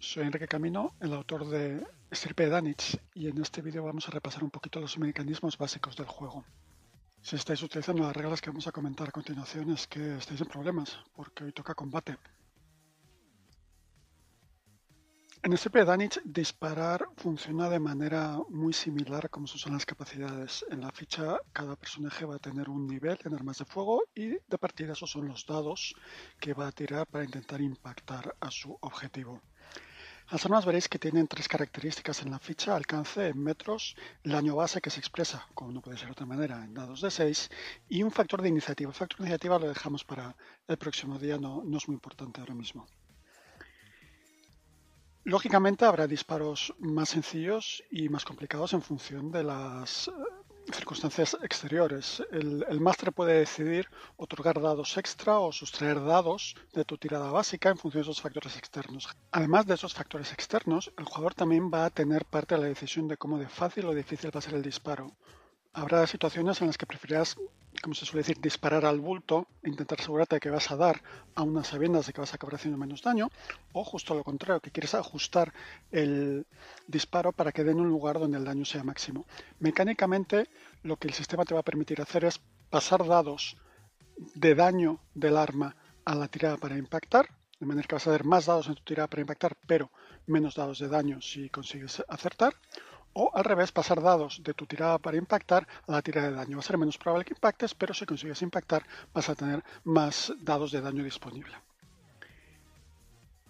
Soy 0.00 0.24
Enrique 0.24 0.48
Camino, 0.48 0.94
el 0.98 1.12
autor 1.12 1.46
de 1.46 1.86
Estirpe 2.10 2.48
Danich, 2.48 2.98
y 3.14 3.28
en 3.28 3.40
este 3.40 3.62
vídeo 3.62 3.84
vamos 3.84 4.08
a 4.08 4.10
repasar 4.10 4.42
un 4.42 4.50
poquito 4.50 4.80
los 4.80 4.98
mecanismos 4.98 5.56
básicos 5.56 5.96
del 5.96 6.06
juego. 6.06 6.44
Si 7.22 7.36
estáis 7.36 7.62
utilizando 7.62 8.02
las 8.02 8.16
reglas 8.16 8.40
que 8.40 8.50
vamos 8.50 8.66
a 8.66 8.72
comentar 8.72 9.08
a 9.08 9.12
continuación 9.12 9.70
es 9.70 9.86
que 9.86 10.16
estáis 10.16 10.40
en 10.40 10.48
problemas, 10.48 10.98
porque 11.14 11.44
hoy 11.44 11.52
toca 11.52 11.72
combate. 11.72 12.16
En 15.44 15.52
Estirpe 15.52 15.84
Danich 15.84 16.22
disparar 16.24 17.06
funciona 17.18 17.68
de 17.68 17.78
manera 17.78 18.38
muy 18.48 18.72
similar 18.72 19.26
a 19.26 19.28
como 19.28 19.46
se 19.46 19.56
usan 19.56 19.74
las 19.74 19.84
capacidades. 19.84 20.64
En 20.70 20.80
la 20.80 20.90
ficha 20.90 21.38
cada 21.52 21.76
personaje 21.76 22.24
va 22.24 22.36
a 22.36 22.38
tener 22.38 22.70
un 22.70 22.86
nivel 22.86 23.18
en 23.22 23.34
armas 23.34 23.58
de 23.58 23.66
fuego 23.66 24.04
y 24.14 24.28
de 24.28 24.58
partida 24.58 24.94
esos 24.94 25.10
son 25.10 25.28
los 25.28 25.44
dados 25.44 25.94
que 26.40 26.54
va 26.54 26.68
a 26.68 26.72
tirar 26.72 27.06
para 27.06 27.26
intentar 27.26 27.60
impactar 27.60 28.34
a 28.40 28.50
su 28.50 28.78
objetivo. 28.80 29.42
Las 30.30 30.46
armas 30.46 30.64
veréis 30.64 30.88
que 30.88 30.98
tienen 30.98 31.28
tres 31.28 31.46
características 31.46 32.22
en 32.22 32.30
la 32.30 32.38
ficha, 32.38 32.74
alcance 32.74 33.28
en 33.28 33.38
metros, 33.38 33.96
el 34.22 34.32
daño 34.32 34.56
base 34.56 34.80
que 34.80 34.88
se 34.88 35.00
expresa, 35.00 35.46
como 35.52 35.72
no 35.72 35.82
puede 35.82 35.98
ser 35.98 36.06
de 36.06 36.12
otra 36.12 36.24
manera, 36.24 36.64
en 36.64 36.72
dados 36.72 37.02
de 37.02 37.10
6, 37.10 37.50
y 37.90 38.02
un 38.02 38.10
factor 38.10 38.40
de 38.40 38.48
iniciativa. 38.48 38.88
El 38.88 38.96
factor 38.96 39.18
de 39.18 39.24
iniciativa 39.24 39.58
lo 39.58 39.68
dejamos 39.68 40.04
para 40.04 40.34
el 40.66 40.78
próximo 40.78 41.18
día, 41.18 41.36
no, 41.36 41.62
no 41.62 41.76
es 41.76 41.86
muy 41.86 41.96
importante 41.96 42.40
ahora 42.40 42.54
mismo. 42.54 42.86
Lógicamente 45.26 45.86
habrá 45.86 46.06
disparos 46.06 46.74
más 46.78 47.08
sencillos 47.08 47.82
y 47.90 48.10
más 48.10 48.26
complicados 48.26 48.74
en 48.74 48.82
función 48.82 49.32
de 49.32 49.42
las 49.42 50.10
circunstancias 50.70 51.34
exteriores. 51.42 52.22
El, 52.30 52.62
el 52.68 52.78
máster 52.78 53.10
puede 53.10 53.38
decidir 53.38 53.88
otorgar 54.18 54.60
dados 54.60 54.98
extra 54.98 55.38
o 55.38 55.50
sustraer 55.50 56.04
dados 56.04 56.54
de 56.74 56.84
tu 56.84 56.98
tirada 56.98 57.30
básica 57.30 57.70
en 57.70 57.78
función 57.78 58.02
de 58.02 58.10
esos 58.10 58.20
factores 58.20 58.58
externos. 58.58 59.08
Además 59.30 59.64
de 59.64 59.74
esos 59.74 59.94
factores 59.94 60.30
externos, 60.30 60.92
el 60.98 61.06
jugador 61.06 61.32
también 61.32 61.70
va 61.72 61.86
a 61.86 61.90
tener 61.90 62.26
parte 62.26 62.54
de 62.54 62.60
la 62.60 62.66
decisión 62.66 63.08
de 63.08 63.16
cómo 63.16 63.38
de 63.38 63.48
fácil 63.48 63.86
o 63.86 63.94
difícil 63.94 64.30
va 64.34 64.40
a 64.40 64.42
ser 64.42 64.54
el 64.54 64.62
disparo. 64.62 65.10
Habrá 65.72 66.06
situaciones 66.06 66.60
en 66.60 66.66
las 66.66 66.76
que 66.76 66.86
preferirás, 66.86 67.36
como 67.82 67.94
se 67.94 68.06
suele 68.06 68.22
decir, 68.22 68.40
disparar 68.40 68.84
al 68.84 69.00
bulto 69.00 69.46
intentar 69.64 70.00
asegurarte 70.00 70.36
de 70.36 70.40
que 70.40 70.50
vas 70.50 70.70
a 70.70 70.76
dar 70.76 71.02
a 71.34 71.42
unas 71.42 71.66
sabiendas 71.66 72.06
de 72.06 72.12
que 72.12 72.20
vas 72.20 72.32
a 72.32 72.36
acabar 72.36 72.54
haciendo 72.54 72.78
menos 72.78 73.02
daño, 73.02 73.30
o 73.72 73.84
justo 73.84 74.14
lo 74.14 74.22
contrario, 74.22 74.60
que 74.60 74.70
quieres 74.70 74.94
ajustar 74.94 75.52
el 75.90 76.46
disparo 76.86 77.32
para 77.32 77.52
que 77.52 77.64
dé 77.64 77.72
en 77.72 77.80
un 77.80 77.88
lugar 77.88 78.18
donde 78.18 78.38
el 78.38 78.44
daño 78.44 78.64
sea 78.64 78.84
máximo. 78.84 79.26
Mecánicamente, 79.58 80.48
lo 80.82 80.96
que 80.96 81.08
el 81.08 81.14
sistema 81.14 81.44
te 81.44 81.54
va 81.54 81.60
a 81.60 81.64
permitir 81.64 82.00
hacer 82.00 82.24
es 82.24 82.40
pasar 82.70 83.06
dados 83.06 83.56
de 84.34 84.54
daño 84.54 85.00
del 85.14 85.36
arma 85.36 85.76
a 86.04 86.14
la 86.14 86.28
tirada 86.28 86.56
para 86.56 86.76
impactar, 86.76 87.28
de 87.58 87.66
manera 87.66 87.86
que 87.86 87.94
vas 87.94 88.06
a 88.06 88.10
dar 88.10 88.24
más 88.24 88.46
dados 88.46 88.68
en 88.68 88.74
tu 88.74 88.82
tirada 88.82 89.08
para 89.08 89.22
impactar, 89.22 89.56
pero 89.66 89.90
menos 90.26 90.54
dados 90.54 90.78
de 90.78 90.88
daño 90.88 91.20
si 91.20 91.48
consigues 91.50 92.02
acertar 92.08 92.54
o 93.14 93.30
al 93.34 93.44
revés, 93.44 93.72
pasar 93.72 94.02
dados 94.02 94.42
de 94.42 94.54
tu 94.54 94.66
tirada 94.66 94.98
para 94.98 95.16
impactar 95.16 95.66
a 95.86 95.92
la 95.92 96.02
tirada 96.02 96.28
de 96.28 96.36
daño. 96.36 96.56
Va 96.56 96.60
a 96.60 96.66
ser 96.66 96.78
menos 96.78 96.98
probable 96.98 97.24
que 97.24 97.34
impactes, 97.34 97.74
pero 97.74 97.94
si 97.94 98.06
consigues 98.06 98.42
impactar 98.42 98.84
vas 99.12 99.28
a 99.28 99.34
tener 99.34 99.64
más 99.84 100.32
dados 100.40 100.72
de 100.72 100.80
daño 100.80 101.02
disponible. 101.02 101.54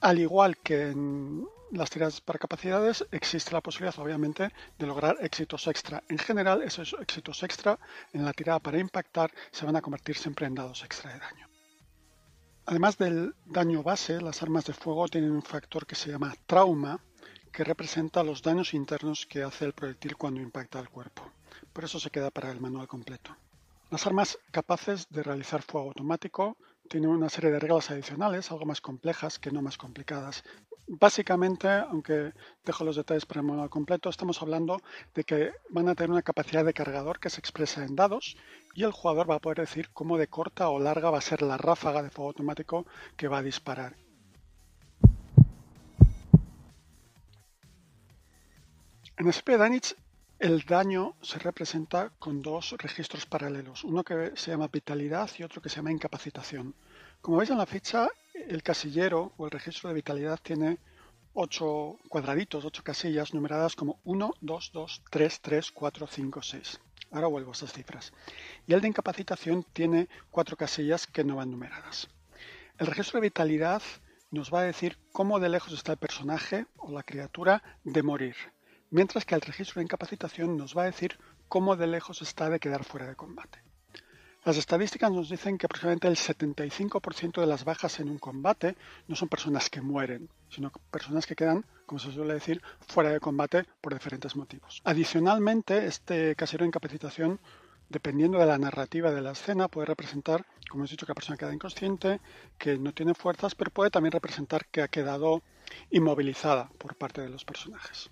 Al 0.00 0.18
igual 0.18 0.56
que 0.58 0.88
en 0.90 1.46
las 1.72 1.90
tiradas 1.90 2.20
para 2.20 2.38
capacidades, 2.38 3.06
existe 3.10 3.52
la 3.52 3.60
posibilidad, 3.60 3.98
obviamente, 3.98 4.50
de 4.78 4.86
lograr 4.86 5.16
éxitos 5.20 5.66
extra. 5.66 6.02
En 6.08 6.18
general, 6.18 6.62
esos 6.62 6.96
éxitos 7.00 7.42
extra 7.42 7.78
en 8.12 8.24
la 8.24 8.32
tirada 8.32 8.58
para 8.58 8.78
impactar 8.78 9.30
se 9.50 9.66
van 9.66 9.76
a 9.76 9.82
convertir 9.82 10.16
siempre 10.16 10.46
en 10.46 10.54
dados 10.54 10.82
extra 10.82 11.12
de 11.12 11.20
daño. 11.20 11.48
Además 12.66 12.98
del 12.98 13.34
daño 13.46 13.82
base, 13.82 14.20
las 14.20 14.42
armas 14.42 14.64
de 14.64 14.72
fuego 14.72 15.08
tienen 15.08 15.32
un 15.32 15.42
factor 15.42 15.86
que 15.86 15.94
se 15.94 16.10
llama 16.10 16.34
trauma, 16.46 17.00
que 17.52 17.64
representa 17.64 18.22
los 18.22 18.42
daños 18.42 18.74
internos 18.74 19.26
que 19.26 19.42
hace 19.42 19.64
el 19.64 19.72
proyectil 19.72 20.16
cuando 20.16 20.40
impacta 20.40 20.78
al 20.78 20.88
cuerpo. 20.88 21.30
Por 21.72 21.84
eso 21.84 21.98
se 21.98 22.10
queda 22.10 22.30
para 22.30 22.50
el 22.50 22.60
manual 22.60 22.88
completo. 22.88 23.36
Las 23.90 24.06
armas 24.06 24.38
capaces 24.52 25.08
de 25.10 25.22
realizar 25.22 25.62
fuego 25.62 25.88
automático 25.88 26.56
tienen 26.88 27.10
una 27.10 27.28
serie 27.28 27.50
de 27.50 27.58
reglas 27.58 27.90
adicionales, 27.90 28.50
algo 28.50 28.66
más 28.66 28.80
complejas 28.80 29.38
que 29.38 29.50
no 29.50 29.62
más 29.62 29.76
complicadas. 29.76 30.44
Básicamente, 30.86 31.68
aunque 31.68 32.32
dejo 32.64 32.84
los 32.84 32.96
detalles 32.96 33.26
para 33.26 33.40
el 33.40 33.46
manual 33.46 33.70
completo, 33.70 34.08
estamos 34.08 34.42
hablando 34.42 34.80
de 35.14 35.24
que 35.24 35.52
van 35.68 35.88
a 35.88 35.94
tener 35.94 36.10
una 36.10 36.22
capacidad 36.22 36.64
de 36.64 36.74
cargador 36.74 37.20
que 37.20 37.30
se 37.30 37.40
expresa 37.40 37.84
en 37.84 37.94
dados 37.94 38.36
y 38.74 38.82
el 38.82 38.92
jugador 38.92 39.30
va 39.30 39.36
a 39.36 39.40
poder 39.40 39.58
decir 39.58 39.90
cómo 39.92 40.18
de 40.18 40.26
corta 40.26 40.68
o 40.68 40.80
larga 40.80 41.10
va 41.10 41.18
a 41.18 41.22
ser 41.22 41.42
la 41.42 41.58
ráfaga 41.58 42.02
de 42.02 42.10
fuego 42.10 42.30
automático 42.30 42.86
que 43.16 43.28
va 43.28 43.38
a 43.38 43.42
disparar. 43.42 43.94
En 49.20 49.28
SP 49.28 49.60
Danich 49.60 49.94
el 50.38 50.62
daño 50.62 51.14
se 51.20 51.38
representa 51.38 52.08
con 52.18 52.40
dos 52.40 52.74
registros 52.78 53.26
paralelos, 53.26 53.84
uno 53.84 54.02
que 54.02 54.32
se 54.34 54.50
llama 54.50 54.68
vitalidad 54.68 55.30
y 55.36 55.42
otro 55.42 55.60
que 55.60 55.68
se 55.68 55.76
llama 55.76 55.92
incapacitación. 55.92 56.74
Como 57.20 57.36
veis 57.36 57.50
en 57.50 57.58
la 57.58 57.66
ficha, 57.66 58.08
el 58.32 58.62
casillero 58.62 59.34
o 59.36 59.44
el 59.44 59.50
registro 59.50 59.90
de 59.90 59.96
vitalidad 59.96 60.40
tiene 60.42 60.78
ocho 61.34 61.98
cuadraditos, 62.08 62.64
ocho 62.64 62.82
casillas 62.82 63.34
numeradas 63.34 63.76
como 63.76 64.00
1, 64.04 64.36
2, 64.40 64.70
2, 64.72 65.02
3, 65.10 65.40
3, 65.42 65.70
4, 65.70 66.06
5, 66.06 66.42
6. 66.42 66.80
Ahora 67.10 67.26
vuelvo 67.26 67.50
a 67.50 67.52
estas 67.52 67.74
cifras. 67.74 68.14
Y 68.66 68.72
el 68.72 68.80
de 68.80 68.88
incapacitación 68.88 69.66
tiene 69.74 70.08
cuatro 70.30 70.56
casillas 70.56 71.06
que 71.06 71.24
no 71.24 71.36
van 71.36 71.50
numeradas. 71.50 72.08
El 72.78 72.86
registro 72.86 73.20
de 73.20 73.26
vitalidad 73.26 73.82
nos 74.30 74.50
va 74.50 74.60
a 74.60 74.70
decir 74.72 74.96
cómo 75.12 75.40
de 75.40 75.50
lejos 75.50 75.74
está 75.74 75.92
el 75.92 75.98
personaje 75.98 76.64
o 76.78 76.90
la 76.90 77.02
criatura 77.02 77.62
de 77.84 78.02
morir 78.02 78.36
mientras 78.90 79.24
que 79.24 79.34
el 79.34 79.40
registro 79.40 79.80
de 79.80 79.84
incapacitación 79.84 80.56
nos 80.56 80.76
va 80.76 80.82
a 80.82 80.86
decir 80.86 81.18
cómo 81.48 81.76
de 81.76 81.86
lejos 81.86 82.22
está 82.22 82.50
de 82.50 82.60
quedar 82.60 82.84
fuera 82.84 83.06
de 83.06 83.16
combate. 83.16 83.62
Las 84.42 84.56
estadísticas 84.56 85.12
nos 85.12 85.28
dicen 85.28 85.58
que 85.58 85.66
aproximadamente 85.66 86.08
el 86.08 86.16
75% 86.16 87.42
de 87.42 87.46
las 87.46 87.64
bajas 87.64 88.00
en 88.00 88.08
un 88.08 88.18
combate 88.18 88.74
no 89.06 89.14
son 89.14 89.28
personas 89.28 89.68
que 89.68 89.82
mueren, 89.82 90.30
sino 90.48 90.72
personas 90.90 91.26
que 91.26 91.36
quedan, 91.36 91.66
como 91.84 91.98
se 91.98 92.10
suele 92.10 92.32
decir, 92.32 92.62
fuera 92.88 93.10
de 93.10 93.20
combate 93.20 93.66
por 93.82 93.92
diferentes 93.92 94.36
motivos. 94.36 94.80
Adicionalmente, 94.84 95.84
este 95.84 96.34
casero 96.36 96.64
de 96.64 96.68
incapacitación, 96.68 97.38
dependiendo 97.90 98.38
de 98.38 98.46
la 98.46 98.56
narrativa 98.56 99.12
de 99.12 99.20
la 99.20 99.32
escena, 99.32 99.68
puede 99.68 99.88
representar, 99.88 100.46
como 100.70 100.82
hemos 100.82 100.90
dicho, 100.90 101.04
que 101.04 101.10
la 101.10 101.16
persona 101.16 101.36
queda 101.36 101.52
inconsciente, 101.52 102.22
que 102.56 102.78
no 102.78 102.94
tiene 102.94 103.12
fuerzas, 103.12 103.54
pero 103.54 103.70
puede 103.70 103.90
también 103.90 104.12
representar 104.12 104.64
que 104.68 104.80
ha 104.80 104.88
quedado 104.88 105.42
inmovilizada 105.90 106.70
por 106.78 106.96
parte 106.96 107.20
de 107.20 107.28
los 107.28 107.44
personajes. 107.44 108.10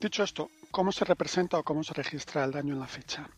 Dicho 0.00 0.22
esto, 0.24 0.50
¿cómo 0.70 0.92
se 0.92 1.04
representa 1.04 1.58
o 1.58 1.62
cómo 1.62 1.84
se 1.84 1.94
registra 1.94 2.44
el 2.44 2.50
daño 2.50 2.74
en 2.74 2.80
la 2.80 2.86
ficha? 2.86 3.28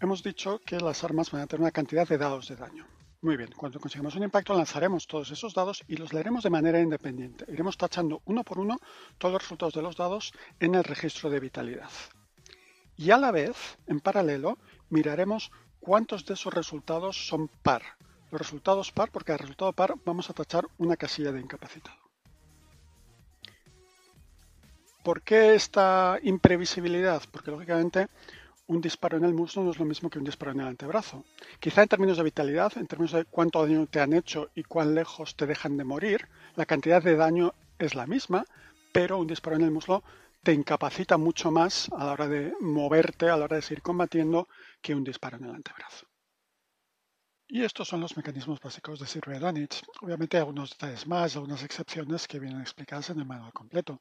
Hemos 0.00 0.22
dicho 0.22 0.60
que 0.64 0.78
las 0.78 1.02
armas 1.04 1.30
van 1.30 1.42
a 1.42 1.46
tener 1.46 1.60
una 1.60 1.70
cantidad 1.70 2.06
de 2.08 2.16
dados 2.16 2.48
de 2.48 2.56
daño. 2.56 2.86
Muy 3.20 3.36
bien, 3.36 3.50
cuando 3.56 3.80
consigamos 3.80 4.14
un 4.14 4.22
impacto 4.22 4.54
lanzaremos 4.54 5.06
todos 5.06 5.30
esos 5.30 5.54
dados 5.54 5.82
y 5.88 5.96
los 5.96 6.12
leeremos 6.12 6.44
de 6.44 6.50
manera 6.50 6.80
independiente. 6.80 7.44
Iremos 7.48 7.76
tachando 7.76 8.22
uno 8.26 8.44
por 8.44 8.58
uno 8.58 8.78
todos 9.18 9.32
los 9.32 9.42
resultados 9.42 9.74
de 9.74 9.82
los 9.82 9.96
dados 9.96 10.32
en 10.60 10.74
el 10.74 10.84
registro 10.84 11.30
de 11.30 11.40
vitalidad. 11.40 11.90
Y 12.96 13.10
a 13.10 13.18
la 13.18 13.32
vez, 13.32 13.76
en 13.86 14.00
paralelo, 14.00 14.58
miraremos 14.90 15.50
cuántos 15.80 16.24
de 16.26 16.34
esos 16.34 16.54
resultados 16.54 17.26
son 17.26 17.48
par. 17.48 17.82
Los 18.30 18.40
resultados 18.40 18.92
par, 18.92 19.10
porque 19.10 19.32
al 19.32 19.38
resultado 19.40 19.72
par 19.72 19.94
vamos 20.04 20.30
a 20.30 20.32
tachar 20.32 20.66
una 20.78 20.96
casilla 20.96 21.32
de 21.32 21.40
incapacitado. 21.40 22.03
¿Por 25.04 25.20
qué 25.20 25.54
esta 25.54 26.18
imprevisibilidad? 26.22 27.22
Porque 27.30 27.50
lógicamente 27.50 28.08
un 28.66 28.80
disparo 28.80 29.18
en 29.18 29.24
el 29.24 29.34
muslo 29.34 29.62
no 29.62 29.70
es 29.70 29.78
lo 29.78 29.84
mismo 29.84 30.08
que 30.08 30.18
un 30.18 30.24
disparo 30.24 30.52
en 30.52 30.60
el 30.60 30.66
antebrazo. 30.66 31.26
Quizá 31.60 31.82
en 31.82 31.88
términos 31.88 32.16
de 32.16 32.22
vitalidad, 32.22 32.72
en 32.78 32.86
términos 32.86 33.12
de 33.12 33.26
cuánto 33.26 33.60
daño 33.60 33.86
te 33.86 34.00
han 34.00 34.14
hecho 34.14 34.48
y 34.54 34.62
cuán 34.62 34.94
lejos 34.94 35.36
te 35.36 35.44
dejan 35.44 35.76
de 35.76 35.84
morir, 35.84 36.26
la 36.56 36.64
cantidad 36.64 37.02
de 37.02 37.16
daño 37.16 37.52
es 37.78 37.94
la 37.94 38.06
misma, 38.06 38.46
pero 38.94 39.18
un 39.18 39.26
disparo 39.26 39.56
en 39.56 39.64
el 39.64 39.72
muslo 39.72 40.02
te 40.42 40.54
incapacita 40.54 41.18
mucho 41.18 41.50
más 41.50 41.90
a 41.92 42.06
la 42.06 42.12
hora 42.12 42.26
de 42.26 42.54
moverte, 42.60 43.28
a 43.28 43.36
la 43.36 43.44
hora 43.44 43.56
de 43.56 43.62
seguir 43.62 43.82
combatiendo, 43.82 44.48
que 44.80 44.94
un 44.94 45.04
disparo 45.04 45.36
en 45.36 45.44
el 45.44 45.54
antebrazo. 45.54 46.06
Y 47.46 47.62
estos 47.62 47.88
son 47.88 48.00
los 48.00 48.16
mecanismos 48.16 48.58
básicos 48.58 48.98
de 49.00 49.06
Sir 49.06 49.38
Danich. 49.38 49.82
Obviamente 50.00 50.38
hay 50.38 50.40
algunos 50.40 50.70
detalles 50.70 51.06
más, 51.06 51.36
algunas 51.36 51.62
excepciones 51.62 52.26
que 52.26 52.40
vienen 52.40 52.62
explicadas 52.62 53.10
en 53.10 53.18
el 53.18 53.26
manual 53.26 53.52
completo. 53.52 54.00